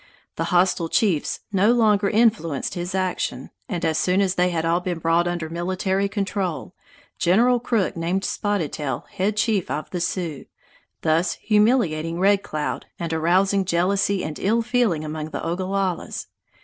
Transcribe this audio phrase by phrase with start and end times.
[0.35, 4.79] The hostile chiefs no longer influenced his action, and as soon as they had all
[4.79, 6.73] been brought under military control,
[7.19, 10.45] General Crook named Spotted Tail head chief of the Sioux,
[11.03, 16.25] thus humiliating Red Cloud and arousing jealousy and ill feeling among the Ogallalas.